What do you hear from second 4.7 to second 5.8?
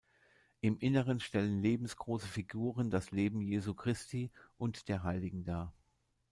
der Heiligen dar.